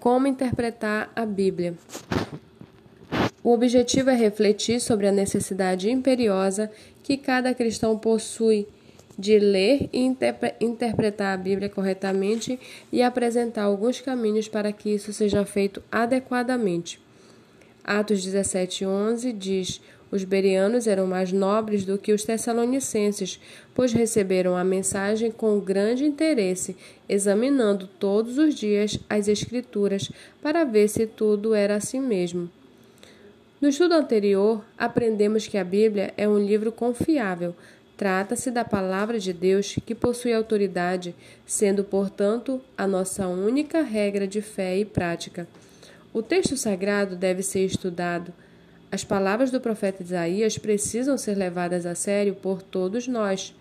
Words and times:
Como 0.00 0.26
interpretar 0.26 1.12
a 1.14 1.26
Bíblia? 1.26 1.74
O 3.44 3.52
objetivo 3.52 4.08
é 4.08 4.14
refletir 4.14 4.80
sobre 4.80 5.06
a 5.06 5.12
necessidade 5.12 5.90
imperiosa 5.90 6.70
que 7.02 7.18
cada 7.18 7.54
cristão 7.54 7.98
possui 7.98 8.66
de 9.18 9.38
ler 9.38 9.90
e 9.92 10.00
interpre 10.00 10.54
interpretar 10.58 11.34
a 11.34 11.36
Bíblia 11.36 11.68
corretamente 11.68 12.58
e 12.90 13.02
apresentar 13.02 13.64
alguns 13.64 14.00
caminhos 14.00 14.48
para 14.48 14.72
que 14.72 14.88
isso 14.88 15.12
seja 15.12 15.44
feito 15.44 15.82
adequadamente. 15.92 16.98
Atos 17.84 18.24
17:11 18.24 19.34
diz: 19.34 19.82
Os 20.10 20.24
berianos 20.24 20.86
eram 20.86 21.06
mais 21.06 21.30
nobres 21.30 21.84
do 21.84 21.96
que 21.96 22.12
os 22.12 22.24
tessalonicenses, 22.24 23.40
pois 23.74 23.92
receberam 23.92 24.56
a 24.56 24.64
mensagem 24.64 25.30
com 25.30 25.60
grande 25.60 26.04
interesse, 26.04 26.76
examinando 27.08 27.86
todos 27.86 28.36
os 28.36 28.54
dias 28.54 28.98
as 29.08 29.28
Escrituras 29.28 30.10
para 30.42 30.64
ver 30.64 30.88
se 30.88 31.06
tudo 31.06 31.54
era 31.54 31.76
assim 31.76 32.00
mesmo. 32.00 32.50
No 33.60 33.68
estudo 33.68 33.92
anterior, 33.92 34.64
aprendemos 34.76 35.46
que 35.46 35.58
a 35.58 35.62
Bíblia 35.62 36.12
é 36.16 36.26
um 36.26 36.38
livro 36.38 36.72
confiável. 36.72 37.54
Trata-se 37.94 38.50
da 38.50 38.64
palavra 38.64 39.20
de 39.20 39.34
Deus 39.34 39.76
que 39.84 39.94
possui 39.94 40.32
autoridade, 40.32 41.14
sendo, 41.44 41.84
portanto, 41.84 42.60
a 42.76 42.86
nossa 42.86 43.28
única 43.28 43.82
regra 43.82 44.26
de 44.26 44.40
fé 44.40 44.78
e 44.78 44.84
prática. 44.86 45.46
O 46.10 46.22
texto 46.22 46.56
sagrado 46.56 47.14
deve 47.14 47.42
ser 47.42 47.66
estudado. 47.66 48.32
As 48.92 49.04
palavras 49.04 49.52
do 49.52 49.60
profeta 49.60 50.02
Isaías 50.02 50.58
precisam 50.58 51.16
ser 51.16 51.36
levadas 51.36 51.86
a 51.86 51.94
sério 51.94 52.34
por 52.34 52.60
todos 52.60 53.06
nós. 53.06 53.54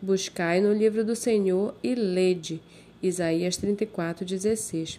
Buscai 0.00 0.60
no 0.60 0.72
livro 0.72 1.04
do 1.04 1.14
Senhor 1.14 1.74
e 1.82 1.94
lede. 1.94 2.62
Isaías 3.02 3.58
34:16. 3.58 4.98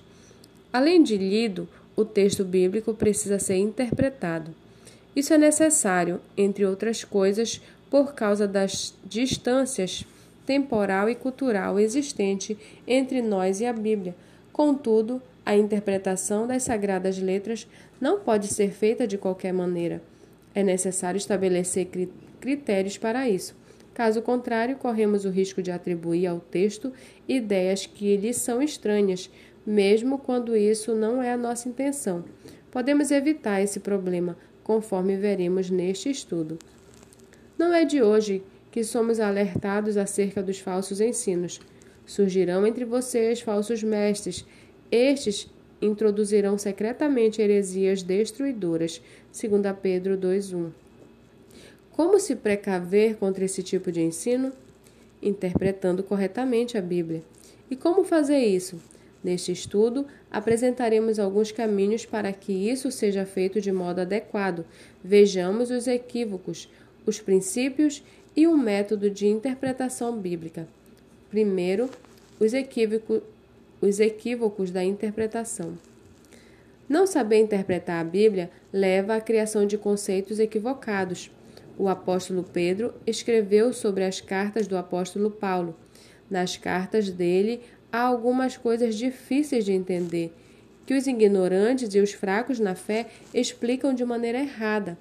Além 0.71 1.01
de 1.01 1.17
lido, 1.17 1.67
o 1.95 2.05
texto 2.05 2.45
bíblico 2.45 2.93
precisa 2.93 3.39
ser 3.39 3.57
interpretado. 3.57 4.53
Isso 5.15 5.33
é 5.33 5.37
necessário, 5.37 6.21
entre 6.37 6.63
outras 6.65 7.03
coisas, 7.03 7.59
por 7.89 8.13
causa 8.13 8.47
das 8.47 8.93
distâncias 9.03 10.05
temporal 10.45 11.09
e 11.09 11.15
cultural 11.15 11.79
existente 11.79 12.57
entre 12.87 13.21
nós 13.21 13.59
e 13.59 13.65
a 13.65 13.73
Bíblia. 13.73 14.15
Contudo, 14.53 15.21
a 15.45 15.55
interpretação 15.55 16.45
das 16.45 16.63
sagradas 16.63 17.17
letras 17.17 17.67
não 17.99 18.19
pode 18.19 18.47
ser 18.47 18.71
feita 18.71 19.07
de 19.07 19.17
qualquer 19.17 19.51
maneira. 19.51 20.01
É 20.53 20.63
necessário 20.63 21.17
estabelecer 21.17 21.89
critérios 22.39 22.97
para 22.97 23.27
isso. 23.27 23.55
Caso 23.93 24.21
contrário, 24.21 24.77
corremos 24.77 25.25
o 25.25 25.29
risco 25.29 25.61
de 25.61 25.71
atribuir 25.71 26.27
ao 26.27 26.39
texto 26.39 26.93
ideias 27.27 27.85
que 27.85 28.15
lhe 28.15 28.33
são 28.33 28.61
estranhas, 28.61 29.29
mesmo 29.65 30.17
quando 30.17 30.55
isso 30.55 30.95
não 30.95 31.21
é 31.21 31.31
a 31.33 31.37
nossa 31.37 31.67
intenção. 31.67 32.23
Podemos 32.69 33.11
evitar 33.11 33.61
esse 33.61 33.79
problema, 33.79 34.37
conforme 34.63 35.17
veremos 35.17 35.69
neste 35.69 36.09
estudo. 36.09 36.57
Não 37.57 37.73
é 37.73 37.83
de 37.83 38.01
hoje 38.01 38.43
que 38.71 38.83
somos 38.83 39.19
alertados 39.19 39.97
acerca 39.97 40.41
dos 40.41 40.59
falsos 40.59 41.01
ensinos. 41.01 41.59
Surgirão 42.05 42.65
entre 42.65 42.85
vocês 42.85 43.41
falsos 43.41 43.83
mestres 43.83 44.45
estes 44.91 45.49
introduzirão 45.81 46.57
secretamente 46.57 47.41
heresias 47.41 48.03
destruidoras, 48.03 49.01
segundo 49.31 49.73
Pedro 49.73 50.17
2:1. 50.17 50.71
Como 51.91 52.19
se 52.19 52.35
precaver 52.35 53.15
contra 53.15 53.45
esse 53.45 53.63
tipo 53.63 53.91
de 53.91 54.01
ensino? 54.01 54.51
Interpretando 55.21 56.03
corretamente 56.03 56.77
a 56.77 56.81
Bíblia. 56.81 57.23
E 57.69 57.75
como 57.75 58.03
fazer 58.03 58.39
isso? 58.39 58.81
Neste 59.23 59.51
estudo, 59.51 60.05
apresentaremos 60.31 61.19
alguns 61.19 61.51
caminhos 61.51 62.05
para 62.05 62.33
que 62.33 62.51
isso 62.51 62.89
seja 62.89 63.25
feito 63.25 63.61
de 63.61 63.71
modo 63.71 64.01
adequado. 64.01 64.65
Vejamos 65.03 65.69
os 65.69 65.85
equívocos, 65.87 66.67
os 67.05 67.19
princípios 67.19 68.03
e 68.35 68.47
o 68.47 68.57
método 68.57 69.09
de 69.09 69.27
interpretação 69.27 70.17
bíblica. 70.17 70.67
Primeiro, 71.29 71.89
os 72.39 72.53
equívocos, 72.53 73.21
os 73.81 73.99
equívocos 73.99 74.69
da 74.71 74.83
interpretação. 74.83 75.77
Não 76.87 77.07
saber 77.07 77.39
interpretar 77.39 78.01
a 78.01 78.03
Bíblia 78.03 78.51
leva 78.71 79.15
à 79.15 79.21
criação 79.21 79.65
de 79.65 79.77
conceitos 79.77 80.39
equivocados. 80.39 81.31
O 81.77 81.87
apóstolo 81.87 82.43
Pedro 82.43 82.93
escreveu 83.07 83.73
sobre 83.73 84.03
as 84.03 84.21
cartas 84.21 84.67
do 84.67 84.77
apóstolo 84.77 85.31
Paulo. 85.31 85.75
Nas 86.29 86.57
cartas 86.57 87.09
dele 87.09 87.61
há 87.91 88.01
algumas 88.01 88.55
coisas 88.55 88.95
difíceis 88.95 89.65
de 89.65 89.71
entender, 89.71 90.33
que 90.85 90.93
os 90.93 91.07
ignorantes 91.07 91.93
e 91.95 91.99
os 91.99 92.11
fracos 92.11 92.59
na 92.59 92.75
fé 92.75 93.07
explicam 93.33 93.93
de 93.93 94.03
maneira 94.03 94.39
errada, 94.39 94.97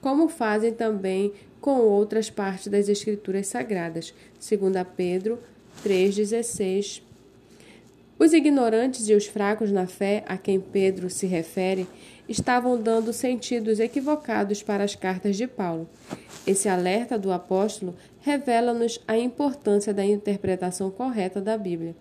como 0.00 0.28
fazem 0.28 0.72
também 0.72 1.32
com 1.60 1.78
outras 1.78 2.28
partes 2.28 2.66
das 2.66 2.88
Escrituras 2.88 3.46
Sagradas, 3.46 4.12
segundo 4.38 4.84
Pedro 4.84 5.38
3,16 5.84 7.02
os 8.18 8.32
ignorantes 8.32 9.08
e 9.08 9.14
os 9.14 9.26
fracos 9.26 9.72
na 9.72 9.86
fé, 9.86 10.24
a 10.26 10.36
quem 10.36 10.60
Pedro 10.60 11.10
se 11.10 11.26
refere, 11.26 11.86
estavam 12.28 12.80
dando 12.80 13.12
sentidos 13.12 13.80
equivocados 13.80 14.62
para 14.62 14.84
as 14.84 14.94
cartas 14.94 15.36
de 15.36 15.46
Paulo. 15.46 15.88
Esse 16.46 16.68
alerta 16.68 17.18
do 17.18 17.32
apóstolo 17.32 17.94
revela-nos 18.20 19.00
a 19.06 19.18
importância 19.18 19.92
da 19.92 20.04
interpretação 20.04 20.90
correta 20.90 21.40
da 21.40 21.58
Bíblia. 21.58 21.94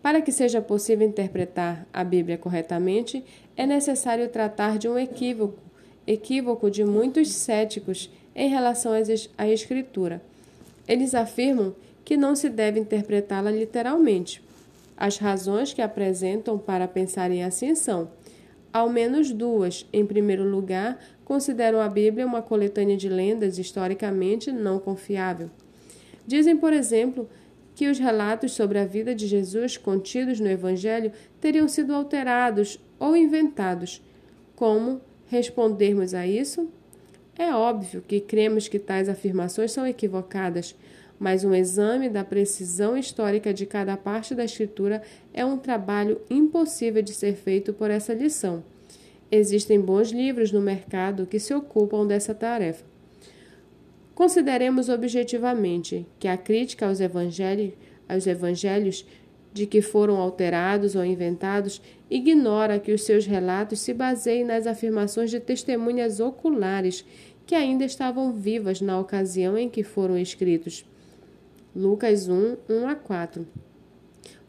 Para 0.00 0.22
que 0.22 0.30
seja 0.30 0.62
possível 0.62 1.06
interpretar 1.06 1.84
a 1.92 2.04
Bíblia 2.04 2.38
corretamente, 2.38 3.24
é 3.56 3.66
necessário 3.66 4.28
tratar 4.28 4.78
de 4.78 4.88
um 4.88 4.96
equívoco, 4.96 5.58
equívoco 6.06 6.70
de 6.70 6.84
muitos 6.84 7.32
céticos 7.32 8.08
em 8.34 8.48
relação 8.48 8.92
à 9.36 9.48
Escritura. 9.48 10.22
Eles 10.86 11.14
afirmam 11.14 11.74
que 12.04 12.16
não 12.16 12.36
se 12.36 12.48
deve 12.48 12.78
interpretá-la 12.78 13.50
literalmente. 13.50 14.45
As 14.96 15.18
razões 15.18 15.72
que 15.72 15.82
apresentam 15.82 16.58
para 16.58 16.88
pensarem 16.88 17.44
assim 17.44 17.74
são, 17.74 18.10
ao 18.72 18.88
menos 18.88 19.32
duas. 19.32 19.86
Em 19.92 20.06
primeiro 20.06 20.44
lugar, 20.44 20.98
consideram 21.24 21.80
a 21.80 21.88
Bíblia 21.88 22.26
uma 22.26 22.40
coletânea 22.40 22.96
de 22.96 23.08
lendas 23.08 23.58
historicamente 23.58 24.50
não 24.50 24.78
confiável. 24.78 25.50
Dizem, 26.26 26.56
por 26.56 26.72
exemplo, 26.72 27.28
que 27.74 27.88
os 27.88 27.98
relatos 27.98 28.52
sobre 28.52 28.78
a 28.78 28.86
vida 28.86 29.14
de 29.14 29.26
Jesus 29.26 29.76
contidos 29.76 30.40
no 30.40 30.48
Evangelho 30.48 31.12
teriam 31.40 31.68
sido 31.68 31.94
alterados 31.94 32.80
ou 32.98 33.14
inventados. 33.14 34.02
Como 34.54 35.00
respondermos 35.26 36.14
a 36.14 36.26
isso? 36.26 36.70
É 37.38 37.52
óbvio 37.54 38.00
que 38.00 38.18
cremos 38.18 38.66
que 38.66 38.78
tais 38.78 39.10
afirmações 39.10 39.72
são 39.72 39.86
equivocadas, 39.86 40.74
mas 41.18 41.44
um 41.44 41.54
exame 41.54 42.08
da 42.08 42.24
precisão 42.24 42.96
histórica 42.96 43.52
de 43.52 43.66
cada 43.66 43.96
parte 43.96 44.34
da 44.34 44.44
escritura 44.44 45.02
é 45.32 45.44
um 45.44 45.56
trabalho 45.56 46.20
impossível 46.28 47.02
de 47.02 47.12
ser 47.12 47.34
feito 47.34 47.72
por 47.72 47.90
essa 47.90 48.12
lição. 48.12 48.62
Existem 49.30 49.80
bons 49.80 50.10
livros 50.10 50.52
no 50.52 50.60
mercado 50.60 51.26
que 51.26 51.38
se 51.38 51.52
ocupam 51.52 52.06
dessa 52.06 52.34
tarefa. 52.34 52.84
Consideremos 54.14 54.88
objetivamente 54.88 56.06
que 56.18 56.28
a 56.28 56.36
crítica 56.36 56.86
aos 56.86 57.00
evangelhos, 57.00 57.72
aos 58.08 58.26
evangelhos 58.26 59.04
de 59.52 59.66
que 59.66 59.82
foram 59.82 60.16
alterados 60.16 60.94
ou 60.94 61.04
inventados 61.04 61.82
ignora 62.10 62.78
que 62.78 62.92
os 62.92 63.02
seus 63.02 63.26
relatos 63.26 63.80
se 63.80 63.92
baseiem 63.92 64.44
nas 64.44 64.66
afirmações 64.66 65.30
de 65.30 65.40
testemunhas 65.40 66.20
oculares 66.20 67.04
que 67.46 67.54
ainda 67.54 67.84
estavam 67.84 68.32
vivas 68.32 68.80
na 68.80 68.98
ocasião 68.98 69.56
em 69.56 69.68
que 69.68 69.82
foram 69.82 70.18
escritos. 70.18 70.84
Lucas 71.76 72.26
1, 72.26 72.56
1 72.70 72.88
a 72.88 72.94
4. 72.94 73.46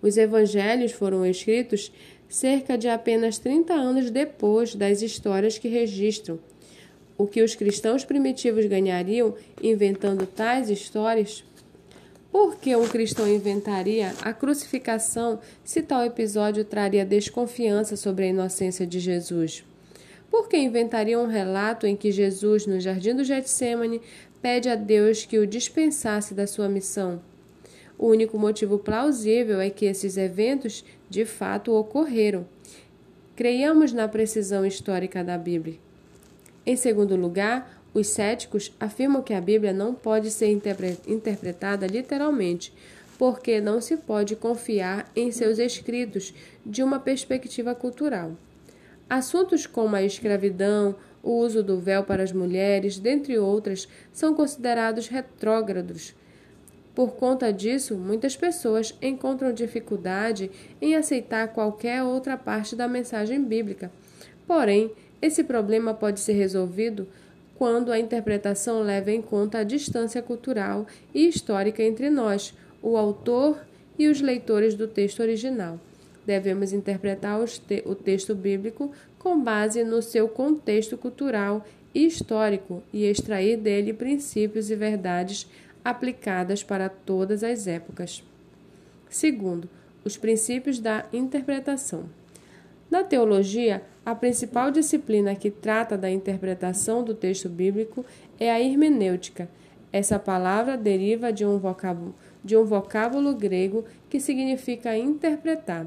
Os 0.01 0.15
evangelhos 0.15 0.93
foram 0.93 1.25
escritos 1.25 1.91
cerca 2.29 2.77
de 2.77 2.87
apenas 2.87 3.37
30 3.37 3.73
anos 3.73 4.09
depois 4.09 4.73
das 4.73 5.01
histórias 5.01 5.57
que 5.57 5.67
registram. 5.67 6.39
O 7.17 7.27
que 7.27 7.43
os 7.43 7.53
cristãos 7.53 8.05
primitivos 8.05 8.65
ganhariam 8.67 9.35
inventando 9.61 10.25
tais 10.25 10.69
histórias? 10.69 11.43
Por 12.31 12.55
que 12.55 12.73
um 12.77 12.87
cristão 12.87 13.27
inventaria 13.27 14.13
a 14.21 14.31
crucificação 14.31 15.41
se 15.65 15.81
tal 15.81 16.05
episódio 16.05 16.63
traria 16.63 17.05
desconfiança 17.05 17.97
sobre 17.97 18.23
a 18.23 18.29
inocência 18.29 18.87
de 18.87 19.01
Jesus? 19.01 19.65
Por 20.29 20.47
que 20.47 20.57
inventaria 20.57 21.19
um 21.19 21.27
relato 21.27 21.87
em 21.87 21.95
que 21.95 22.11
Jesus, 22.11 22.65
no 22.65 22.79
jardim 22.79 23.15
do 23.15 23.23
Getsemane, 23.23 24.01
pede 24.41 24.69
a 24.69 24.75
Deus 24.75 25.25
que 25.25 25.39
o 25.39 25.47
dispensasse 25.47 26.33
da 26.33 26.47
sua 26.47 26.69
missão. 26.69 27.21
O 27.97 28.07
único 28.07 28.37
motivo 28.37 28.77
plausível 28.77 29.59
é 29.59 29.69
que 29.69 29.85
esses 29.85 30.17
eventos 30.17 30.85
de 31.09 31.25
fato 31.25 31.73
ocorreram. 31.73 32.45
Creiamos 33.35 33.91
na 33.91 34.07
precisão 34.07 34.65
histórica 34.65 35.23
da 35.23 35.37
Bíblia. 35.37 35.77
Em 36.65 36.75
segundo 36.75 37.15
lugar, 37.15 37.81
os 37.93 38.07
céticos 38.07 38.71
afirmam 38.79 39.23
que 39.23 39.33
a 39.33 39.41
Bíblia 39.41 39.73
não 39.73 39.93
pode 39.93 40.29
ser 40.29 40.49
interpretada 41.07 41.87
literalmente, 41.87 42.71
porque 43.17 43.59
não 43.59 43.81
se 43.81 43.97
pode 43.97 44.35
confiar 44.35 45.09
em 45.15 45.31
seus 45.31 45.57
escritos 45.57 46.33
de 46.63 46.83
uma 46.83 46.99
perspectiva 46.99 47.73
cultural. 47.73 48.33
Assuntos 49.09 49.65
como 49.65 49.95
a 49.95 50.03
escravidão, 50.03 50.95
o 51.27 51.39
uso 51.39 51.61
do 51.61 51.77
véu 51.77 52.05
para 52.05 52.23
as 52.23 52.31
mulheres, 52.31 52.97
dentre 52.97 53.37
outras, 53.37 53.85
são 54.13 54.33
considerados 54.33 55.09
retrógrados. 55.09 56.15
Por 56.95 57.15
conta 57.15 57.51
disso, 57.51 57.97
muitas 57.97 58.37
pessoas 58.37 58.95
encontram 59.01 59.51
dificuldade 59.51 60.49
em 60.81 60.95
aceitar 60.95 61.49
qualquer 61.49 62.01
outra 62.01 62.37
parte 62.37 62.77
da 62.77 62.87
mensagem 62.87 63.43
bíblica. 63.43 63.91
Porém, 64.47 64.89
esse 65.21 65.43
problema 65.43 65.93
pode 65.93 66.21
ser 66.21 66.31
resolvido 66.31 67.05
quando 67.57 67.91
a 67.91 67.99
interpretação 67.99 68.81
leva 68.81 69.11
em 69.11 69.21
conta 69.21 69.57
a 69.57 69.63
distância 69.63 70.21
cultural 70.21 70.87
e 71.13 71.27
histórica 71.27 71.83
entre 71.83 72.09
nós, 72.09 72.53
o 72.81 72.95
autor 72.95 73.59
e 73.99 74.07
os 74.07 74.21
leitores 74.21 74.75
do 74.75 74.87
texto 74.87 75.19
original. 75.19 75.77
Devemos 76.25 76.71
interpretar 76.71 77.37
o 77.85 77.95
texto 77.95 78.33
bíblico 78.33 78.93
com 79.27 79.37
base 79.37 79.83
no 79.83 80.01
seu 80.01 80.29
contexto 80.29 80.97
cultural 80.97 81.65
e 81.93 82.05
histórico 82.05 82.81
e 82.93 83.03
extrair 83.03 83.57
dele 83.57 83.91
princípios 83.91 84.71
e 84.71 84.75
verdades 84.75 85.45
aplicadas 85.83 86.63
para 86.63 86.87
todas 86.87 87.43
as 87.43 87.67
épocas. 87.67 88.23
Segundo, 89.09 89.69
os 90.05 90.15
princípios 90.15 90.79
da 90.79 91.03
interpretação. 91.11 92.05
Na 92.89 93.03
teologia, 93.03 93.83
a 94.05 94.15
principal 94.15 94.71
disciplina 94.71 95.35
que 95.35 95.51
trata 95.51 95.97
da 95.97 96.09
interpretação 96.09 97.03
do 97.03 97.13
texto 97.13 97.49
bíblico 97.49 98.05
é 98.39 98.49
a 98.49 98.61
hermenêutica. 98.61 99.49
Essa 99.91 100.17
palavra 100.17 100.77
deriva 100.77 101.33
de 101.33 101.45
um 101.45 101.57
vocábulo, 101.57 102.15
de 102.41 102.55
um 102.55 102.63
vocábulo 102.63 103.35
grego 103.35 103.83
que 104.09 104.21
significa 104.21 104.97
interpretar. 104.97 105.85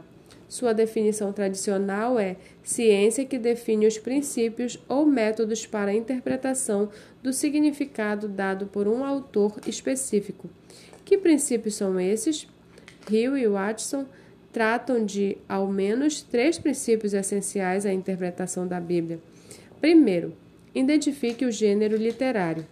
Sua 0.51 0.75
definição 0.75 1.33
tradicional 1.33 2.19
é 2.19 2.35
ciência 2.61 3.25
que 3.25 3.39
define 3.39 3.87
os 3.87 3.99
princípios 3.99 4.77
ou 4.89 5.07
métodos 5.07 5.65
para 5.65 5.93
a 5.93 5.95
interpretação 5.95 6.89
do 7.23 7.33
significado 7.33 8.27
dado 8.27 8.67
por 8.67 8.89
um 8.89 9.05
autor 9.05 9.61
específico. 9.69 10.51
Que 11.05 11.17
princípios 11.17 11.77
são 11.77 12.01
esses? 12.01 12.49
Hill 13.09 13.39
e 13.39 13.47
Watson 13.47 14.05
tratam 14.53 15.07
de 15.07 15.39
ao 15.49 15.69
menos 15.69 16.21
três 16.21 16.59
princípios 16.59 17.15
essenciais 17.15 17.87
à 17.87 17.93
interpretação 17.93 18.67
da 18.67 18.81
Bíblia. 18.81 19.21
Primeiro, 19.81 20.35
identifique 20.75 21.45
o 21.45 21.53
gênero 21.53 21.97
literário. 21.97 22.67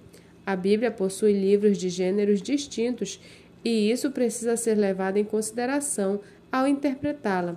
A 0.45 0.57
Bíblia 0.57 0.91
possui 0.91 1.33
livros 1.33 1.79
de 1.79 1.89
gêneros 1.89 2.43
distintos 2.43 3.21
e 3.65 3.89
isso 3.89 4.11
precisa 4.11 4.57
ser 4.57 4.75
levado 4.75 5.17
em 5.17 5.25
consideração 5.25 6.21
ao 6.51 6.67
interpretá-la. 6.67 7.57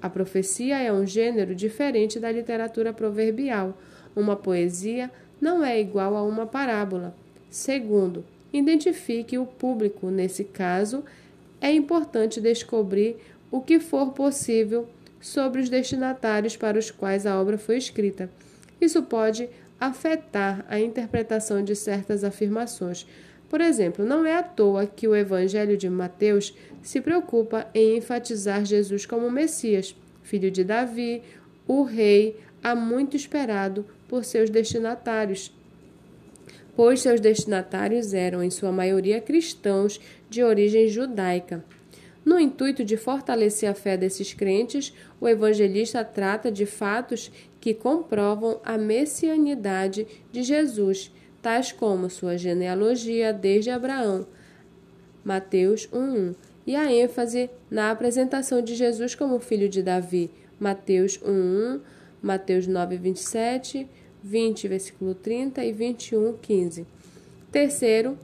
A 0.00 0.10
profecia 0.10 0.78
é 0.78 0.92
um 0.92 1.06
gênero 1.06 1.54
diferente 1.54 2.20
da 2.20 2.30
literatura 2.30 2.92
proverbial. 2.92 3.76
Uma 4.14 4.36
poesia 4.36 5.10
não 5.40 5.64
é 5.64 5.80
igual 5.80 6.16
a 6.16 6.22
uma 6.22 6.46
parábola. 6.46 7.14
Segundo, 7.50 8.24
identifique 8.52 9.38
o 9.38 9.46
público. 9.46 10.10
Nesse 10.10 10.44
caso, 10.44 11.04
é 11.60 11.72
importante 11.72 12.40
descobrir 12.40 13.16
o 13.50 13.60
que 13.60 13.80
for 13.80 14.12
possível 14.12 14.88
sobre 15.20 15.60
os 15.60 15.68
destinatários 15.68 16.56
para 16.56 16.78
os 16.78 16.90
quais 16.90 17.26
a 17.26 17.40
obra 17.40 17.58
foi 17.58 17.76
escrita. 17.78 18.30
Isso 18.80 19.02
pode 19.02 19.48
afetar 19.80 20.64
a 20.68 20.78
interpretação 20.78 21.62
de 21.62 21.74
certas 21.74 22.24
afirmações. 22.24 23.06
Por 23.48 23.60
exemplo, 23.60 24.04
não 24.04 24.26
é 24.26 24.36
à 24.36 24.42
toa 24.42 24.86
que 24.86 25.06
o 25.06 25.14
Evangelho 25.14 25.76
de 25.76 25.88
Mateus 25.88 26.54
se 26.82 27.00
preocupa 27.00 27.66
em 27.74 27.96
enfatizar 27.96 28.64
Jesus 28.64 29.06
como 29.06 29.30
Messias, 29.30 29.94
filho 30.22 30.50
de 30.50 30.64
Davi, 30.64 31.22
o 31.66 31.82
rei 31.82 32.36
há 32.62 32.74
muito 32.74 33.16
esperado 33.16 33.86
por 34.08 34.24
seus 34.24 34.50
destinatários, 34.50 35.52
pois 36.74 37.00
seus 37.00 37.20
destinatários 37.20 38.12
eram, 38.12 38.42
em 38.42 38.50
sua 38.50 38.72
maioria, 38.72 39.20
cristãos 39.20 40.00
de 40.28 40.42
origem 40.42 40.88
judaica. 40.88 41.64
No 42.24 42.40
intuito 42.40 42.84
de 42.84 42.96
fortalecer 42.96 43.68
a 43.70 43.74
fé 43.74 43.96
desses 43.96 44.34
crentes, 44.34 44.92
o 45.20 45.28
evangelista 45.28 46.04
trata 46.04 46.50
de 46.50 46.66
fatos 46.66 47.30
que 47.60 47.72
comprovam 47.72 48.60
a 48.64 48.76
messianidade 48.76 50.06
de 50.32 50.42
Jesus, 50.42 51.12
tais 51.42 51.72
como 51.72 52.10
sua 52.10 52.36
genealogia 52.36 53.32
desde 53.32 53.70
Abraão, 53.70 54.26
Mateus 55.24 55.88
1:1, 55.92 56.34
e 56.66 56.74
a 56.74 56.92
ênfase 56.92 57.48
na 57.70 57.90
apresentação 57.90 58.60
de 58.60 58.74
Jesus 58.74 59.14
como 59.14 59.38
filho 59.38 59.68
de 59.68 59.82
Davi, 59.82 60.30
Mateus 60.58 61.18
1:1, 61.18 61.80
Mateus 62.22 62.66
9:27, 62.66 63.86
20 64.22 64.68
versículo 64.68 65.14
30 65.14 65.64
e 65.64 65.72
21:15. 65.72 66.86
Terceiro, 67.52 68.18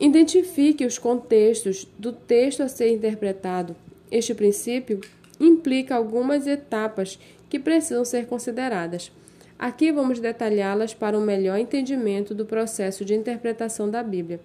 Identifique 0.00 0.84
os 0.84 0.98
contextos 0.98 1.86
do 1.98 2.12
texto 2.12 2.62
a 2.62 2.68
ser 2.68 2.92
interpretado. 2.92 3.76
Este 4.10 4.34
princípio 4.34 5.00
implica 5.38 5.94
algumas 5.94 6.46
etapas 6.46 7.18
que 7.48 7.60
precisam 7.60 8.04
ser 8.04 8.26
consideradas. 8.26 9.12
Aqui 9.58 9.92
vamos 9.92 10.18
detalhá-las 10.18 10.92
para 10.92 11.18
um 11.18 11.22
melhor 11.22 11.58
entendimento 11.58 12.34
do 12.34 12.44
processo 12.44 13.04
de 13.04 13.14
interpretação 13.14 13.88
da 13.88 14.02
Bíblia. 14.02 14.40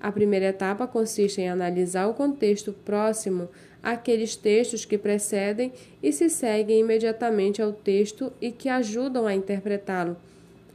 A 0.00 0.10
primeira 0.10 0.46
etapa 0.46 0.86
consiste 0.86 1.40
em 1.40 1.48
analisar 1.48 2.06
o 2.06 2.14
contexto 2.14 2.72
próximo 2.72 3.48
àqueles 3.82 4.34
textos 4.36 4.84
que 4.84 4.98
precedem 4.98 5.72
e 6.02 6.12
se 6.12 6.28
seguem 6.28 6.80
imediatamente 6.80 7.62
ao 7.62 7.72
texto 7.72 8.32
e 8.40 8.50
que 8.50 8.68
ajudam 8.68 9.26
a 9.26 9.34
interpretá-lo. 9.34 10.16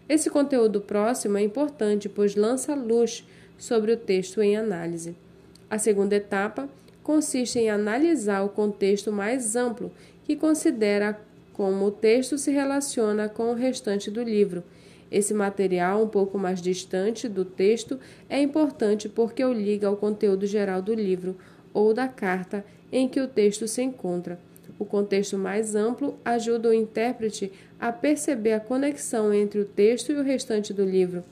Esse 0.08 0.30
conteúdo 0.30 0.82
próximo 0.82 1.38
é 1.38 1.42
importante, 1.42 2.10
pois 2.10 2.36
lança 2.36 2.76
luz 2.76 3.26
sobre 3.58 3.94
o 3.94 3.98
texto 3.98 4.42
em 4.42 4.58
análise. 4.58 5.16
A 5.70 5.78
segunda 5.78 6.16
etapa 6.16 6.68
consiste 7.04 7.60
em 7.60 7.70
analisar 7.70 8.44
o 8.44 8.50
contexto 8.50 9.12
mais 9.12 9.56
amplo, 9.56 9.92
que 10.26 10.36
considera 10.36 11.20
como 11.54 11.86
o 11.86 11.92
texto 11.92 12.38
se 12.38 12.52
relaciona 12.52 13.30
com 13.30 13.52
o 13.52 13.56
restante 13.56 14.10
do 14.10 14.24
livro. 14.24 14.64
Esse 15.12 15.34
material, 15.34 16.04
um 16.04 16.08
pouco 16.08 16.38
mais 16.38 16.62
distante 16.62 17.28
do 17.28 17.44
texto, 17.44 18.00
é 18.30 18.42
importante 18.42 19.10
porque 19.10 19.44
o 19.44 19.52
liga 19.52 19.88
ao 19.88 19.98
conteúdo 19.98 20.46
geral 20.46 20.82
do 20.82 20.94
livro 20.94 21.36
ou 21.74 21.94
da 21.94 22.08
carta 22.08 22.64
em 22.92 23.08
que 23.08 23.20
o 23.20 23.28
texto 23.28 23.68
se 23.68 23.82
encontra. 23.82 24.40
O 24.80 24.86
contexto 24.86 25.38
mais 25.38 25.76
amplo 25.76 26.18
ajuda 26.24 26.70
o 26.70 26.74
intérprete 26.74 27.52
a 27.80 27.92
perceber 27.92 28.54
a 28.54 28.60
conexão 28.60 29.34
entre 29.34 29.60
o 29.60 29.66
texto 29.66 30.12
e 30.12 30.16
o 30.16 30.24
restante 30.24 30.74
do 30.74 30.84
livro. 30.84 31.24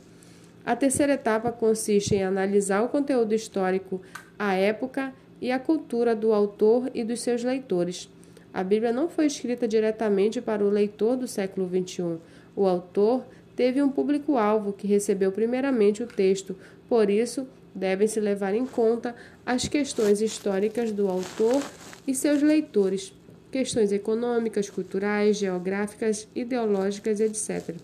A 0.65 0.75
terceira 0.75 1.13
etapa 1.13 1.51
consiste 1.51 2.15
em 2.15 2.23
analisar 2.23 2.83
o 2.83 2.89
conteúdo 2.89 3.33
histórico, 3.33 4.01
a 4.37 4.53
época 4.53 5.13
e 5.41 5.51
a 5.51 5.57
cultura 5.57 6.15
do 6.15 6.33
autor 6.33 6.91
e 6.93 7.03
dos 7.03 7.21
seus 7.21 7.43
leitores. 7.43 8.09
A 8.53 8.63
Bíblia 8.63 8.91
não 8.91 9.07
foi 9.07 9.25
escrita 9.25 9.67
diretamente 9.67 10.41
para 10.41 10.63
o 10.63 10.69
leitor 10.69 11.15
do 11.15 11.27
século 11.27 11.69
XXI. 11.69 12.17
O 12.55 12.65
autor 12.65 13.23
teve 13.55 13.81
um 13.81 13.89
público-alvo 13.89 14.73
que 14.73 14.87
recebeu 14.87 15.31
primeiramente 15.31 16.01
o 16.01 16.07
texto, 16.07 16.55
por 16.87 17.09
isso, 17.09 17.47
devem-se 17.75 18.19
levar 18.19 18.53
em 18.53 18.65
conta 18.65 19.15
as 19.45 19.67
questões 19.67 20.21
históricas 20.21 20.91
do 20.91 21.07
autor 21.07 21.61
e 22.07 22.15
seus 22.15 22.41
leitores, 22.41 23.13
questões 23.51 23.91
econômicas, 23.91 24.69
culturais, 24.69 25.37
geográficas, 25.37 26.27
ideológicas, 26.35 27.19
etc. 27.19 27.75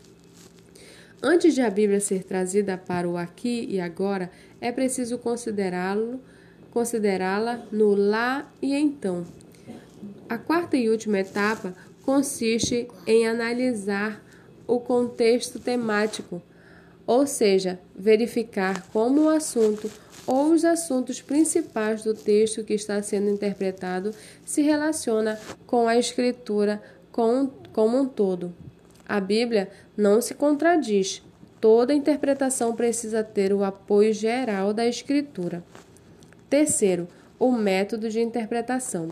Antes 1.21 1.55
de 1.55 1.61
a 1.61 1.69
Bíblia 1.69 1.99
ser 1.99 2.23
trazida 2.23 2.77
para 2.77 3.07
o 3.07 3.17
aqui 3.17 3.67
e 3.69 3.79
agora, 3.79 4.31
é 4.59 4.71
preciso 4.71 5.17
considerá-lo, 5.17 6.19
considerá-la 6.71 7.65
no 7.71 7.95
lá 7.95 8.51
e 8.61 8.73
então. 8.75 9.25
A 10.27 10.39
quarta 10.39 10.75
e 10.75 10.89
última 10.89 11.19
etapa 11.19 11.75
consiste 12.03 12.87
em 13.05 13.27
analisar 13.27 14.23
o 14.65 14.79
contexto 14.79 15.59
temático, 15.59 16.41
ou 17.05 17.27
seja, 17.27 17.79
verificar 17.95 18.87
como 18.91 19.25
o 19.25 19.29
assunto 19.29 19.89
ou 20.25 20.51
os 20.51 20.65
assuntos 20.65 21.21
principais 21.21 22.03
do 22.03 22.15
texto 22.15 22.63
que 22.63 22.73
está 22.73 23.01
sendo 23.03 23.29
interpretado 23.29 24.11
se 24.43 24.63
relaciona 24.63 25.39
com 25.67 25.87
a 25.87 25.95
escritura 25.95 26.81
como 27.11 27.99
um 27.99 28.07
todo. 28.07 28.51
A 29.07 29.19
Bíblia 29.19 29.69
não 29.95 30.23
se 30.23 30.33
contradiz. 30.33 31.21
Toda 31.61 31.93
interpretação 31.93 32.75
precisa 32.75 33.23
ter 33.23 33.53
o 33.53 33.63
apoio 33.63 34.11
geral 34.11 34.73
da 34.73 34.87
Escritura. 34.87 35.63
Terceiro, 36.49 37.07
o 37.37 37.51
método 37.51 38.09
de 38.09 38.19
interpretação. 38.19 39.09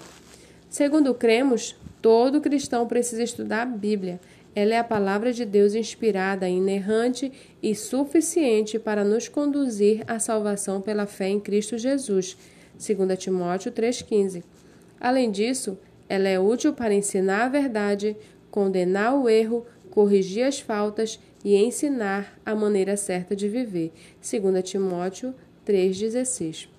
Segundo 0.74 1.14
cremos, 1.14 1.76
todo 2.02 2.42
cristão 2.42 2.88
precisa 2.88 3.22
estudar 3.22 3.62
a 3.62 3.66
Bíblia. 3.66 4.20
Ela 4.56 4.74
é 4.74 4.80
a 4.80 4.84
palavra 4.84 5.32
de 5.32 5.46
Deus 5.46 5.76
inspirada, 5.76 6.50
inerrante 6.50 7.32
e 7.62 7.76
suficiente 7.76 8.80
para 8.80 9.04
nos 9.04 9.28
conduzir 9.28 10.04
à 10.08 10.18
salvação 10.18 10.82
pela 10.82 11.06
fé 11.06 11.28
em 11.30 11.40
Cristo 11.40 11.78
Jesus. 11.78 12.36
2 12.74 13.20
Timóteo 13.20 13.72
3,15. 13.72 14.44
Além 15.00 15.30
disso, 15.30 15.78
ela 16.10 16.28
é 16.28 16.40
útil 16.40 16.74
para 16.74 16.96
ensinar 16.96 17.44
a 17.46 17.50
verdade, 17.50 18.18
condenar 18.50 19.14
o 19.14 19.30
erro, 19.30 19.68
corrigir 19.92 20.44
as 20.44 20.60
faltas 20.60 21.20
e 21.46 21.56
ensinar 21.56 22.36
a 22.44 22.56
maneira 22.56 22.98
certa 22.98 23.36
de 23.36 23.48
viver. 23.48 23.92
2 24.28 24.64
Timóteo 24.68 25.36
3,16. 25.68 26.73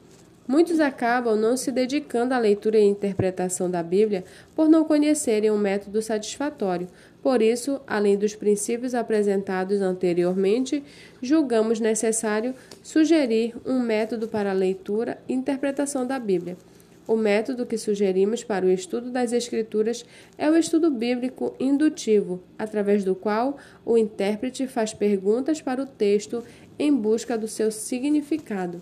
Muitos 0.47 0.79
acabam 0.79 1.37
não 1.37 1.57
se 1.57 1.73
dedicando 1.73 2.35
à 2.35 2.39
leitura 2.39 2.79
e 2.79 2.85
interpretação 2.85 3.71
da 3.71 3.83
Bíblia 3.83 4.25
por 4.55 4.69
não 4.69 4.85
conhecerem 4.85 5.51
um 5.51 5.57
método 5.57 6.03
satisfatório. 6.03 6.87
Por 7.23 7.41
isso, 7.41 7.81
além 7.87 8.19
dos 8.19 8.35
princípios 8.35 8.95
apresentados 8.95 9.81
anteriormente, 9.81 10.85
julgamos 11.23 11.81
necessário 11.81 12.55
sugerir 12.83 13.55
um 13.65 13.81
método 13.81 14.29
para 14.29 14.51
a 14.51 14.55
leitura 14.55 15.17
e 15.27 15.33
interpretação 15.33 16.07
da 16.07 16.19
Bíblia. 16.19 16.59
O 17.07 17.17
método 17.17 17.65
que 17.65 17.79
sugerimos 17.79 18.45
para 18.45 18.67
o 18.67 18.71
estudo 18.71 19.11
das 19.11 19.33
Escrituras 19.33 20.05
é 20.37 20.51
o 20.51 20.57
estudo 20.57 20.91
bíblico 20.91 21.55
indutivo, 21.59 22.43
através 22.59 23.03
do 23.03 23.15
qual 23.15 23.57
o 23.85 23.97
intérprete 23.97 24.67
faz 24.67 24.93
perguntas 24.93 25.61
para 25.61 25.83
o 25.83 25.87
texto 25.87 26.45
em 26.79 26.95
busca 26.95 27.37
do 27.37 27.49
seu 27.49 27.71
significado. 27.71 28.81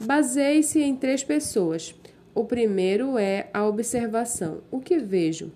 Baseie-se 0.00 0.80
em 0.80 0.96
três 0.96 1.22
pessoas. 1.22 1.94
O 2.34 2.44
primeiro 2.44 3.16
é 3.16 3.48
a 3.54 3.66
observação. 3.66 4.58
O 4.70 4.80
que 4.80 4.98
vejo? 4.98 5.52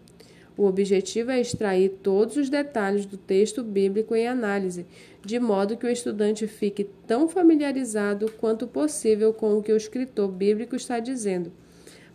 O 0.57 0.65
objetivo 0.65 1.31
é 1.31 1.41
extrair 1.41 1.99
todos 2.03 2.37
os 2.37 2.49
detalhes 2.49 3.05
do 3.05 3.17
texto 3.17 3.63
bíblico 3.63 4.15
em 4.15 4.27
análise, 4.27 4.87
de 5.25 5.39
modo 5.39 5.77
que 5.77 5.87
o 5.87 5.91
estudante 5.91 6.47
fique 6.47 6.85
tão 7.07 7.29
familiarizado 7.29 8.31
quanto 8.39 8.67
possível 8.67 9.33
com 9.33 9.57
o 9.57 9.63
que 9.63 9.73
o 9.73 9.77
escritor 9.77 10.29
bíblico 10.29 10.75
está 10.75 10.99
dizendo. 10.99 11.53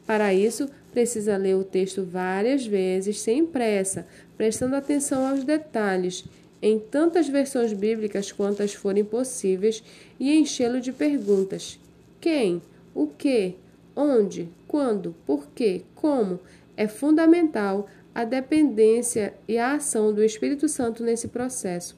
Para 0.05 0.33
isso, 0.33 0.69
precisa 0.91 1.37
ler 1.37 1.55
o 1.55 1.63
texto 1.63 2.03
várias 2.03 2.65
vezes, 2.65 3.19
sem 3.19 3.45
pressa, 3.45 4.05
prestando 4.37 4.75
atenção 4.75 5.25
aos 5.25 5.43
detalhes, 5.43 6.25
em 6.61 6.79
tantas 6.79 7.27
versões 7.27 7.71
bíblicas 7.71 8.31
quantas 8.31 8.73
forem 8.73 9.05
possíveis, 9.05 9.83
e 10.19 10.33
enchê-lo 10.37 10.81
de 10.81 10.91
perguntas. 10.91 11.79
Quem, 12.23 12.61
o 12.95 13.05
que, 13.05 13.55
onde, 13.93 14.47
quando, 14.65 15.13
por 15.25 15.49
quê, 15.49 15.81
como 15.93 16.39
é 16.77 16.87
fundamental 16.87 17.89
a 18.15 18.23
dependência 18.23 19.33
e 19.45 19.57
a 19.57 19.73
ação 19.73 20.13
do 20.13 20.23
Espírito 20.23 20.69
Santo 20.69 21.03
nesse 21.03 21.27
processo. 21.27 21.97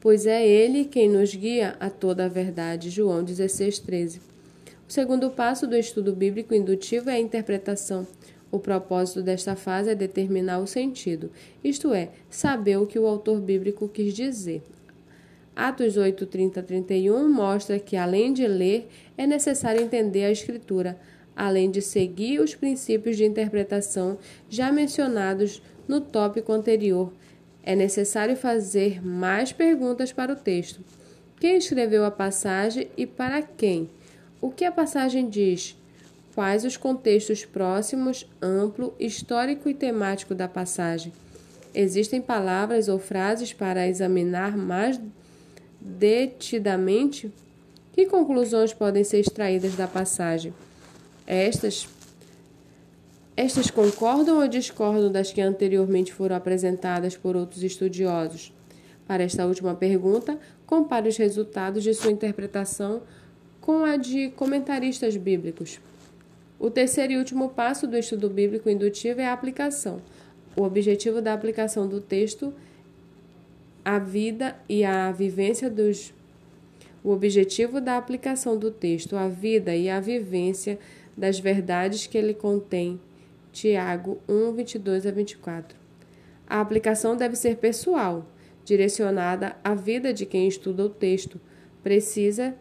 Pois 0.00 0.26
é 0.26 0.44
Ele 0.44 0.86
quem 0.86 1.08
nos 1.08 1.32
guia 1.32 1.76
a 1.78 1.88
toda 1.88 2.24
a 2.24 2.28
verdade. 2.28 2.90
João 2.90 3.22
16, 3.22 3.78
13. 3.78 4.20
O 4.88 4.92
segundo 4.92 5.30
passo 5.30 5.64
do 5.68 5.76
estudo 5.76 6.12
bíblico 6.12 6.52
indutivo 6.52 7.10
é 7.10 7.12
a 7.14 7.20
interpretação. 7.20 8.04
O 8.50 8.58
propósito 8.58 9.22
desta 9.22 9.54
fase 9.54 9.88
é 9.88 9.94
determinar 9.94 10.58
o 10.58 10.66
sentido, 10.66 11.30
isto 11.62 11.94
é, 11.94 12.10
saber 12.28 12.76
o 12.76 12.88
que 12.88 12.98
o 12.98 13.06
autor 13.06 13.40
bíblico 13.40 13.88
quis 13.88 14.12
dizer. 14.12 14.64
Atos 15.60 15.98
8, 15.98 16.24
30 16.24 16.62
31 16.62 17.28
mostra 17.28 17.78
que, 17.78 17.94
além 17.94 18.32
de 18.32 18.46
ler, 18.46 18.88
é 19.14 19.26
necessário 19.26 19.82
entender 19.82 20.24
a 20.24 20.30
Escritura, 20.30 20.98
além 21.36 21.70
de 21.70 21.82
seguir 21.82 22.40
os 22.40 22.54
princípios 22.54 23.18
de 23.18 23.26
interpretação 23.26 24.16
já 24.48 24.72
mencionados 24.72 25.62
no 25.86 26.00
tópico 26.00 26.50
anterior. 26.50 27.12
É 27.62 27.76
necessário 27.76 28.38
fazer 28.38 29.04
mais 29.04 29.52
perguntas 29.52 30.14
para 30.14 30.32
o 30.32 30.36
texto. 30.36 30.80
Quem 31.38 31.58
escreveu 31.58 32.06
a 32.06 32.10
passagem 32.10 32.88
e 32.96 33.06
para 33.06 33.42
quem? 33.42 33.90
O 34.40 34.50
que 34.50 34.64
a 34.64 34.72
passagem 34.72 35.28
diz? 35.28 35.76
Quais 36.34 36.64
os 36.64 36.78
contextos 36.78 37.44
próximos, 37.44 38.26
amplo, 38.40 38.94
histórico 38.98 39.68
e 39.68 39.74
temático 39.74 40.34
da 40.34 40.48
passagem? 40.48 41.12
Existem 41.74 42.18
palavras 42.18 42.88
ou 42.88 42.98
frases 42.98 43.52
para 43.52 43.86
examinar 43.86 44.56
mais 44.56 44.98
detidamente? 45.80 47.32
Que 47.92 48.06
conclusões 48.06 48.72
podem 48.72 49.02
ser 49.02 49.20
extraídas 49.20 49.74
da 49.74 49.86
passagem? 49.86 50.54
Estas 51.26 51.88
estas 53.36 53.70
concordam 53.70 54.38
ou 54.38 54.46
discordam 54.46 55.10
das 55.10 55.32
que 55.32 55.40
anteriormente 55.40 56.12
foram 56.12 56.36
apresentadas 56.36 57.16
por 57.16 57.36
outros 57.36 57.62
estudiosos? 57.62 58.52
Para 59.06 59.22
esta 59.22 59.46
última 59.46 59.74
pergunta, 59.74 60.38
compare 60.66 61.08
os 61.08 61.16
resultados 61.16 61.82
de 61.82 61.94
sua 61.94 62.12
interpretação 62.12 63.00
com 63.60 63.82
a 63.82 63.96
de 63.96 64.28
comentaristas 64.30 65.16
bíblicos. 65.16 65.80
O 66.58 66.70
terceiro 66.70 67.14
e 67.14 67.16
último 67.16 67.48
passo 67.48 67.86
do 67.86 67.96
estudo 67.96 68.28
bíblico 68.28 68.68
indutivo 68.68 69.22
é 69.22 69.26
a 69.26 69.32
aplicação. 69.32 70.02
O 70.54 70.62
objetivo 70.62 71.22
da 71.22 71.32
aplicação 71.32 71.88
do 71.88 72.00
texto 72.00 72.52
a 73.84 73.98
vida 73.98 74.56
e 74.68 74.84
a 74.84 75.10
vivência 75.12 75.70
dos 75.70 76.12
o 77.02 77.10
objetivo 77.10 77.80
da 77.80 77.96
aplicação 77.96 78.58
do 78.58 78.70
texto, 78.70 79.16
a 79.16 79.26
vida 79.26 79.74
e 79.74 79.88
a 79.88 80.00
vivência 80.00 80.78
das 81.16 81.38
verdades 81.38 82.06
que 82.06 82.18
ele 82.18 82.34
contém. 82.34 83.00
Tiago 83.52 84.18
1, 84.28 84.52
22 84.52 85.06
a 85.06 85.10
24. 85.10 85.76
A 86.46 86.60
aplicação 86.60 87.16
deve 87.16 87.36
ser 87.36 87.56
pessoal, 87.56 88.26
direcionada 88.64 89.56
à 89.64 89.74
vida 89.74 90.12
de 90.12 90.26
quem 90.26 90.46
estuda 90.46 90.84
o 90.84 90.90
texto, 90.90 91.40
precisa 91.82 92.54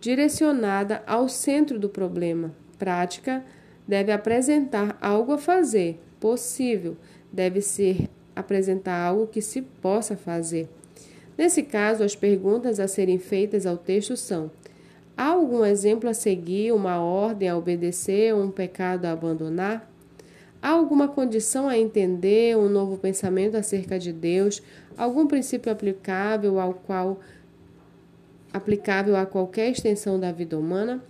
direcionada 0.00 1.02
ao 1.06 1.28
centro 1.28 1.78
do 1.78 1.88
problema. 1.88 2.52
Prática 2.78 3.44
deve 3.86 4.10
apresentar 4.10 4.98
algo 5.00 5.32
a 5.32 5.38
fazer, 5.38 6.00
possível, 6.18 6.96
deve 7.32 7.60
ser 7.60 8.08
apresentar 8.34 8.96
algo 8.96 9.26
que 9.26 9.40
se 9.40 9.62
possa 9.62 10.16
fazer. 10.16 10.68
Nesse 11.36 11.62
caso, 11.62 12.04
as 12.04 12.14
perguntas 12.14 12.78
a 12.78 12.86
serem 12.86 13.18
feitas 13.18 13.66
ao 13.66 13.76
texto 13.76 14.16
são: 14.16 14.50
há 15.16 15.28
algum 15.28 15.64
exemplo 15.64 16.08
a 16.08 16.14
seguir, 16.14 16.72
uma 16.72 17.00
ordem 17.00 17.48
a 17.48 17.56
obedecer, 17.56 18.34
um 18.34 18.50
pecado 18.50 19.06
a 19.06 19.12
abandonar? 19.12 19.90
Há 20.60 20.68
alguma 20.68 21.08
condição 21.08 21.68
a 21.68 21.76
entender, 21.76 22.56
um 22.56 22.68
novo 22.68 22.96
pensamento 22.96 23.56
acerca 23.56 23.98
de 23.98 24.12
Deus, 24.12 24.62
algum 24.96 25.26
princípio 25.26 25.72
aplicável 25.72 26.60
ao 26.60 26.74
qual 26.74 27.18
aplicável 28.52 29.16
a 29.16 29.26
qualquer 29.26 29.70
extensão 29.70 30.20
da 30.20 30.30
vida 30.30 30.56
humana? 30.56 31.02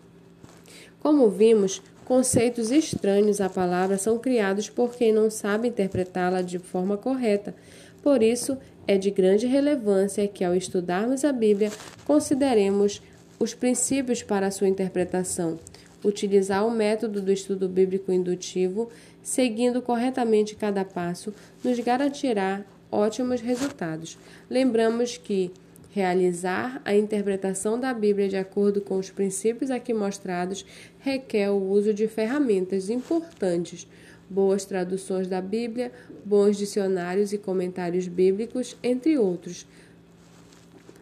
Como 1.00 1.28
vimos, 1.28 1.82
Conceitos 2.12 2.70
estranhos 2.70 3.40
à 3.40 3.48
palavra 3.48 3.96
são 3.96 4.18
criados 4.18 4.68
por 4.68 4.94
quem 4.94 5.14
não 5.14 5.30
sabe 5.30 5.68
interpretá-la 5.68 6.42
de 6.42 6.58
forma 6.58 6.98
correta. 6.98 7.54
Por 8.02 8.22
isso, 8.22 8.58
é 8.86 8.98
de 8.98 9.10
grande 9.10 9.46
relevância 9.46 10.28
que, 10.28 10.44
ao 10.44 10.54
estudarmos 10.54 11.24
a 11.24 11.32
Bíblia, 11.32 11.72
consideremos 12.04 13.00
os 13.38 13.54
princípios 13.54 14.22
para 14.22 14.50
sua 14.50 14.68
interpretação. 14.68 15.58
Utilizar 16.04 16.66
o 16.66 16.70
método 16.70 17.22
do 17.22 17.32
estudo 17.32 17.66
bíblico 17.66 18.12
indutivo, 18.12 18.90
seguindo 19.22 19.80
corretamente 19.80 20.54
cada 20.54 20.84
passo, 20.84 21.32
nos 21.64 21.80
garantirá 21.80 22.62
ótimos 22.90 23.40
resultados. 23.40 24.18
Lembramos 24.50 25.16
que 25.16 25.50
Realizar 25.94 26.80
a 26.86 26.94
interpretação 26.94 27.78
da 27.78 27.92
Bíblia 27.92 28.26
de 28.26 28.36
acordo 28.38 28.80
com 28.80 28.96
os 28.96 29.10
princípios 29.10 29.70
aqui 29.70 29.92
mostrados 29.92 30.64
requer 31.02 31.50
o 31.50 31.60
uso 31.70 31.92
de 31.92 32.06
ferramentas 32.06 32.88
importantes, 32.88 33.86
boas 34.30 34.64
traduções 34.64 35.26
da 35.26 35.40
Bíblia, 35.40 35.92
bons 36.24 36.56
dicionários 36.56 37.32
e 37.32 37.38
comentários 37.38 38.06
bíblicos, 38.08 38.76
entre 38.82 39.18
outros. 39.18 39.66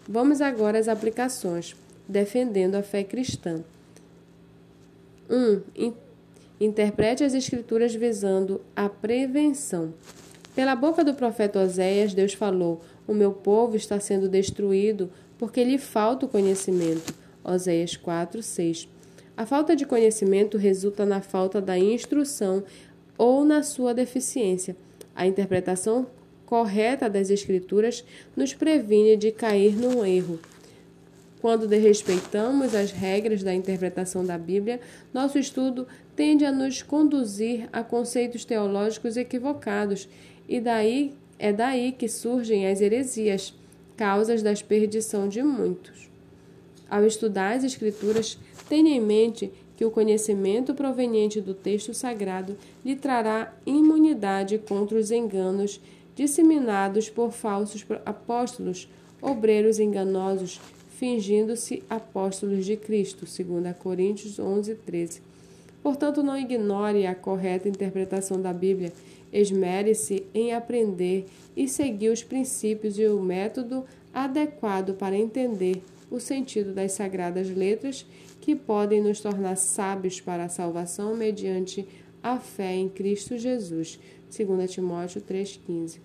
Vamos 0.09 0.40
agora 0.40 0.78
às 0.78 0.88
aplicações, 0.88 1.76
defendendo 2.09 2.75
a 2.75 2.83
fé 2.83 3.04
cristã. 3.04 3.62
1. 5.28 5.62
Um, 5.78 5.92
interprete 6.61 7.23
as 7.23 7.35
Escrituras 7.35 7.95
visando 7.95 8.61
a 8.75 8.88
prevenção. 8.88 9.95
Pela 10.54 10.75
boca 10.75 11.04
do 11.04 11.14
profeta 11.14 11.61
Oséias, 11.61 12.12
Deus 12.12 12.35
falou: 12.35 12.80
O 13.07 13.14
meu 13.14 13.33
povo 13.33 13.76
está 13.76 14.00
sendo 14.00 14.28
destruído 14.28 15.11
porque 15.38 15.62
lhe 15.62 15.78
falta 15.78 16.26
o 16.26 16.28
conhecimento. 16.28 17.14
Oséias 17.45 17.97
4, 17.97 18.42
6. 18.42 18.88
A 19.40 19.47
falta 19.47 19.75
de 19.75 19.87
conhecimento 19.87 20.59
resulta 20.59 21.06
na 21.06 21.23
falta 21.23 21.62
da 21.62 21.78
instrução 21.78 22.62
ou 23.16 23.42
na 23.42 23.62
sua 23.62 23.94
deficiência. 23.94 24.76
A 25.16 25.26
interpretação 25.26 26.09
correta 26.44 27.09
das 27.09 27.30
Escrituras 27.30 28.04
nos 28.37 28.52
previne 28.52 29.16
de 29.16 29.32
cair 29.32 29.75
num 29.75 30.04
erro. 30.04 30.38
Quando 31.40 31.66
desrespeitamos 31.66 32.75
as 32.75 32.92
regras 32.92 33.42
da 33.42 33.54
interpretação 33.54 34.26
da 34.26 34.37
Bíblia, 34.37 34.78
nosso 35.11 35.38
estudo 35.38 35.88
tende 36.14 36.44
a 36.44 36.52
nos 36.52 36.82
conduzir 36.82 37.66
a 37.73 37.82
conceitos 37.82 38.44
teológicos 38.44 39.16
equivocados 39.16 40.06
e 40.47 40.61
daí 40.61 41.14
é 41.38 41.50
daí 41.50 41.92
que 41.92 42.09
surgem 42.11 42.66
as 42.66 42.82
heresias, 42.82 43.54
causas 43.97 44.42
da 44.42 44.52
perdição 44.52 45.30
de 45.30 45.42
muitos. 45.42 46.10
Ao 46.90 47.06
estudar 47.06 47.56
as 47.56 47.62
Escrituras, 47.62 48.37
tenha 48.68 48.90
em 48.90 49.00
mente 49.00 49.52
que 49.76 49.85
o 49.85 49.92
conhecimento 49.92 50.75
proveniente 50.75 51.40
do 51.40 51.54
texto 51.54 51.94
sagrado 51.94 52.56
lhe 52.85 52.97
trará 52.97 53.54
imunidade 53.64 54.59
contra 54.59 54.99
os 54.99 55.12
enganos 55.12 55.80
disseminados 56.16 57.09
por 57.09 57.30
falsos 57.30 57.87
apóstolos, 58.04 58.90
obreiros 59.23 59.78
enganosos, 59.78 60.61
fingindo-se 60.99 61.82
apóstolos 61.88 62.66
de 62.66 62.76
Cristo, 62.76 63.25
2 63.25 63.76
Coríntios 63.78 64.38
11, 64.38 64.75
13. 64.75 65.23
Portanto, 65.82 66.23
não 66.23 66.37
ignore 66.37 67.06
a 67.06 67.14
correta 67.14 67.68
interpretação 67.68 68.42
da 68.42 68.52
Bíblia, 68.52 68.92
esmere-se 69.32 70.26
em 70.35 70.52
aprender 70.52 71.26
e 71.56 71.68
seguir 71.68 72.11
os 72.11 72.23
princípios 72.23 72.99
e 72.99 73.06
o 73.06 73.23
método 73.23 73.85
adequado 74.12 74.94
para 74.94 75.16
entender 75.16 75.80
o 76.11 76.19
sentido 76.19 76.73
das 76.73 76.93
sagradas 76.93 77.49
letras 77.49 78.05
que 78.40 78.57
podem 78.57 79.02
nos 79.02 79.21
tornar 79.21 79.57
sábios 79.57 80.21
para 80.21 80.45
a 80.45 80.49
salvação 80.49 81.14
mediante 81.14 81.87
a 82.23 82.38
fé 82.38 82.75
em 82.75 82.88
Cristo 82.88 83.38
Jesus. 83.38 83.99
2 84.37 84.71
Timóteo 84.71 85.21
3,15. 85.21 85.99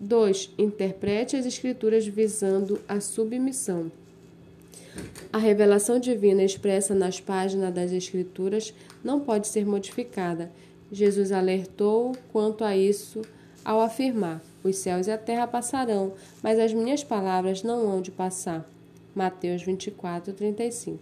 2. 0.00 0.50
Interprete 0.58 1.36
as 1.36 1.46
Escrituras 1.46 2.06
visando 2.06 2.80
a 2.88 3.00
submissão. 3.00 3.90
A 5.32 5.38
revelação 5.38 5.98
divina 5.98 6.42
expressa 6.42 6.94
nas 6.94 7.20
páginas 7.20 7.72
das 7.72 7.92
Escrituras 7.92 8.74
não 9.02 9.20
pode 9.20 9.46
ser 9.48 9.64
modificada. 9.64 10.50
Jesus 10.90 11.32
alertou 11.32 12.12
quanto 12.32 12.64
a 12.64 12.76
isso 12.76 13.22
ao 13.64 13.80
afirmar: 13.80 14.42
Os 14.62 14.76
céus 14.76 15.06
e 15.06 15.10
a 15.10 15.16
terra 15.16 15.46
passarão, 15.46 16.12
mas 16.42 16.58
as 16.58 16.72
minhas 16.74 17.02
palavras 17.02 17.62
não 17.62 17.90
hão 17.90 18.02
de 18.02 18.10
passar. 18.10 18.68
Mateus 19.14 19.62
24, 19.62 20.32
35. 20.32 20.98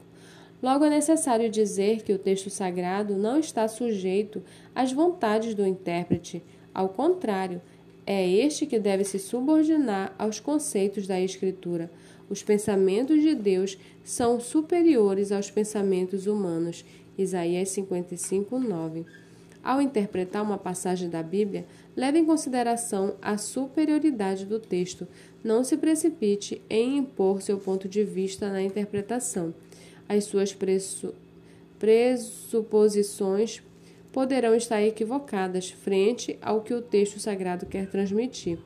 Logo 0.63 0.85
é 0.85 0.91
necessário 0.91 1.49
dizer 1.49 2.03
que 2.03 2.13
o 2.13 2.19
texto 2.19 2.51
sagrado 2.51 3.17
não 3.17 3.39
está 3.39 3.67
sujeito 3.67 4.43
às 4.75 4.93
vontades 4.93 5.55
do 5.55 5.67
intérprete. 5.67 6.43
Ao 6.75 6.89
contrário, 6.89 7.63
é 8.07 8.29
este 8.29 8.67
que 8.67 8.79
deve 8.79 9.05
se 9.05 9.19
subordinar 9.19 10.15
aos 10.19 10.39
conceitos 10.39 11.07
da 11.07 11.21
Escritura. 11.21 11.91
Os 12.29 12.43
pensamentos 12.43 13.23
de 13.23 13.35
Deus 13.35 13.79
são 14.05 14.39
superiores 14.39 15.33
aos 15.33 15.51
pensamentos 15.51 16.27
humanos. 16.27 16.85
Isaías 17.17 17.71
55, 17.71 18.59
9. 18.59 19.07
Ao 19.63 19.81
interpretar 19.81 20.43
uma 20.43 20.59
passagem 20.59 21.09
da 21.09 21.23
Bíblia, 21.23 21.67
leve 21.97 22.19
em 22.19 22.25
consideração 22.25 23.15
a 23.21 23.37
superioridade 23.37 24.47
do 24.47 24.59
texto. 24.59 25.07
Não 25.45 25.63
se 25.63 25.77
precipite 25.77 26.63
em 26.69 26.99
impor 26.99 27.43
seu 27.43 27.59
ponto 27.59 27.89
de 27.89 28.03
vista 28.05 28.51
na 28.51 28.63
interpretação 28.63 29.55
as 30.11 30.25
suas 30.25 30.57
pressuposições 31.79 33.63
poderão 34.11 34.57
estar 34.57 34.83
equivocadas 34.83 35.71
frente 35.71 36.37
ao 36.43 36.63
que 36.63 36.75
o 36.75 36.83
texto 36.83 37.21
sagrado 37.21 37.65
quer 37.65 37.89
transmitir. 37.89 38.59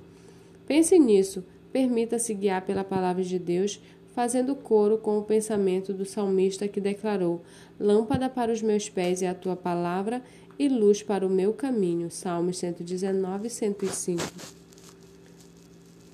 Pense 0.67 0.99
nisso, 0.99 1.45
permita-se 1.71 2.33
guiar 2.33 2.63
pela 2.63 2.83
palavra 2.83 3.23
de 3.23 3.39
Deus, 3.39 3.79
fazendo 4.15 4.55
coro 4.55 4.97
com 4.97 5.19
o 5.19 5.23
pensamento 5.23 5.93
do 5.93 6.07
salmista 6.07 6.67
que 6.67 6.81
declarou: 6.81 7.43
Lâmpada 7.79 8.31
para 8.31 8.51
os 8.51 8.63
meus 8.63 8.89
pés 8.89 9.21
é 9.21 9.29
a 9.29 9.35
tua 9.35 9.55
palavra 9.55 10.23
e 10.59 10.69
luz 10.69 11.03
para 11.03 11.27
o 11.27 11.31
meu 11.31 11.53
caminho. 11.53 12.11
Salmos 12.11 12.59
119 12.59 13.47
e 13.47 13.51
105. 13.51 14.23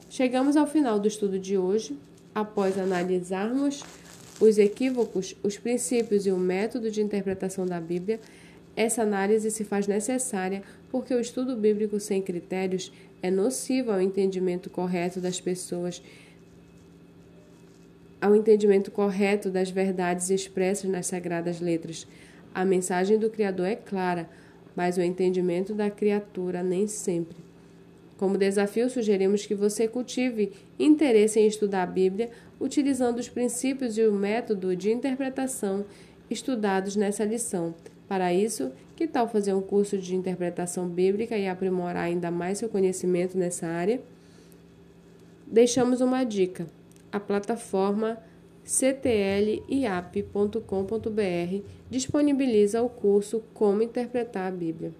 Chegamos 0.09 0.57
ao 0.57 0.67
final 0.67 0.99
do 0.99 1.09
estudo 1.09 1.39
de 1.39 1.57
hoje. 1.57 1.97
Após 2.35 2.79
analisarmos 2.79 3.83
os 4.41 4.57
equívocos, 4.57 5.37
os 5.43 5.59
princípios 5.59 6.27
e 6.27 6.31
o 6.31 6.37
método 6.37 6.91
de 6.91 7.03
interpretação 7.03 7.67
da 7.67 7.81
Bíblia, 7.81 8.21
essa 8.77 9.03
análise 9.03 9.51
se 9.51 9.65
faz 9.65 9.87
necessária 9.87 10.63
porque 10.91 11.15
o 11.15 11.21
estudo 11.21 11.57
bíblico 11.57 11.99
sem 12.01 12.23
critérios 12.23 12.93
é 13.23 13.31
nocivo 13.31 13.93
ao 13.93 14.01
entendimento 14.01 14.71
correto 14.71 15.21
das 15.21 15.41
pessoas, 15.41 16.03
ao 18.21 18.35
entendimento 18.35 18.91
correto 18.91 19.51
das 19.51 19.71
verdades 19.71 20.31
expressas 20.31 20.91
nas 20.91 21.07
sagradas 21.07 21.61
letras. 21.61 22.07
A 22.55 22.65
mensagem 22.65 23.19
do 23.19 23.31
Criador 23.31 23.67
é 23.67 23.77
clara, 23.77 24.29
mas 24.75 24.97
o 24.97 25.03
entendimento 25.03 25.75
da 25.75 25.91
criatura 25.91 26.63
nem 26.63 26.87
sempre. 26.87 27.37
Como 28.17 28.37
desafio, 28.37 28.91
sugerimos 28.91 29.47
que 29.47 29.55
você 29.55 29.89
cultive 29.89 30.53
interesse 30.79 31.41
em 31.41 31.47
estudar 31.47 31.85
a 31.85 31.87
Bíblia 31.87 32.31
utilizando 32.61 33.19
os 33.19 33.29
princípios 33.29 33.97
e 33.97 34.03
o 34.03 34.13
método 34.13 34.77
de 34.77 34.93
interpretação 34.93 35.87
estudados 36.29 36.97
nessa 36.97 37.25
lição. 37.25 37.75
Para 38.07 38.35
isso, 38.35 38.73
que 38.95 39.07
tal 39.07 39.27
fazer 39.29 39.55
um 39.55 39.63
curso 39.63 39.97
de 39.97 40.15
interpretação 40.15 40.87
bíblica 40.87 41.39
e 41.39 41.49
aprimorar 41.49 42.05
ainda 42.05 42.31
mais 42.31 42.59
seu 42.59 42.69
conhecimento 42.69 43.39
nessa 43.39 43.67
área? 43.67 44.01
Deixamos 45.47 46.03
uma 46.03 46.23
dica: 46.23 46.67
a 47.11 47.19
plataforma 47.19 48.19
ctliap.com.br 48.71 50.61
disponibiliza 51.91 52.81
o 52.81 52.89
curso 52.89 53.43
Como 53.53 53.83
Interpretar 53.83 54.47
a 54.47 54.51
Bíblia. 54.55 54.93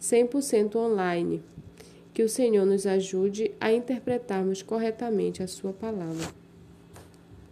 100% 0.00 0.76
online. 0.76 1.42
Que 2.14 2.22
o 2.22 2.28
Senhor 2.28 2.64
nos 2.64 2.86
ajude 2.86 3.52
a 3.60 3.70
interpretarmos 3.70 4.62
corretamente 4.62 5.42
a 5.42 5.46
Sua 5.46 5.74
palavra. 5.74 6.43